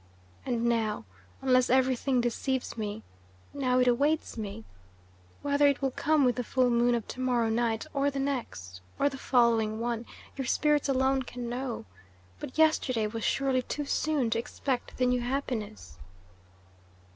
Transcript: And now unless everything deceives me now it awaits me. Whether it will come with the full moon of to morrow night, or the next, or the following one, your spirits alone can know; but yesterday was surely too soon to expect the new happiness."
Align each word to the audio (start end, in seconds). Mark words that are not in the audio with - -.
And 0.47 0.63
now 0.65 1.05
unless 1.43 1.69
everything 1.69 2.21
deceives 2.21 2.75
me 2.75 3.03
now 3.53 3.77
it 3.77 3.87
awaits 3.87 4.35
me. 4.35 4.65
Whether 5.43 5.67
it 5.67 5.83
will 5.83 5.91
come 5.91 6.25
with 6.25 6.37
the 6.37 6.43
full 6.43 6.71
moon 6.71 6.95
of 6.95 7.07
to 7.09 7.19
morrow 7.21 7.49
night, 7.49 7.85
or 7.93 8.09
the 8.09 8.17
next, 8.17 8.81
or 8.97 9.09
the 9.09 9.19
following 9.19 9.79
one, 9.79 10.07
your 10.35 10.47
spirits 10.47 10.89
alone 10.89 11.21
can 11.21 11.47
know; 11.47 11.85
but 12.39 12.57
yesterday 12.57 13.05
was 13.05 13.23
surely 13.23 13.61
too 13.61 13.85
soon 13.85 14.31
to 14.31 14.39
expect 14.39 14.97
the 14.97 15.05
new 15.05 15.21
happiness." 15.21 15.99